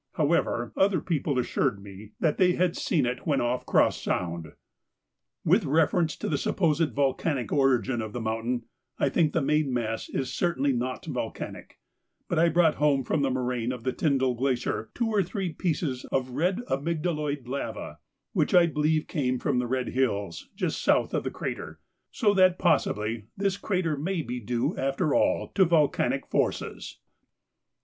However, 0.13 0.73
other 0.75 0.99
people 0.99 1.37
assured 1.37 1.79
me 1.79 2.13
they 2.21 2.53
had 2.53 2.75
seen 2.75 3.05
it 3.05 3.27
when 3.27 3.39
off 3.39 3.67
Cross 3.67 4.01
Sound. 4.01 4.53
With 5.45 5.63
reference 5.63 6.15
to 6.15 6.27
the 6.27 6.39
supposed 6.39 6.91
volcanic 6.95 7.51
origin 7.53 8.01
of 8.01 8.11
the 8.11 8.19
mountain, 8.19 8.63
I 8.97 9.09
think 9.09 9.31
the 9.33 9.43
main 9.43 9.71
mass 9.71 10.09
is 10.09 10.33
certainly 10.33 10.73
not 10.73 11.05
volcanic; 11.05 11.77
but 12.27 12.39
I 12.39 12.49
brought 12.49 12.77
home 12.81 13.03
from 13.03 13.21
the 13.21 13.29
moraine 13.29 13.71
of 13.71 13.83
the 13.83 13.93
Tyndall 13.93 14.33
Glacier 14.33 14.89
two 14.95 15.05
or 15.07 15.21
three 15.21 15.53
pieces 15.53 16.03
of 16.05 16.31
red 16.31 16.61
amygdaloid 16.67 17.47
lava, 17.47 17.99
which 18.33 18.55
I 18.55 18.65
believe 18.65 19.05
came 19.05 19.37
from 19.37 19.59
the 19.59 19.67
Red 19.67 19.89
Hills 19.89 20.49
just 20.55 20.81
south 20.81 21.13
of 21.13 21.23
the 21.23 21.29
'crater,' 21.29 21.79
so 22.09 22.33
that, 22.33 22.57
possibly, 22.57 23.27
this 23.37 23.55
crater 23.55 23.95
may 23.95 24.23
be 24.23 24.39
due, 24.39 24.75
after 24.75 25.13
all, 25.13 25.49
to 25.53 25.63
volcanic 25.63 26.25
forces. 26.25 26.97